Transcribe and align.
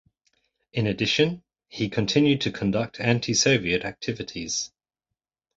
In 0.73 0.87
addition, 0.87 1.43
he 1.67 1.87
continued 1.87 2.41
to 2.41 2.51
conduct 2.51 2.99
anti-Soviet 2.99 3.85
activities. 3.85 4.71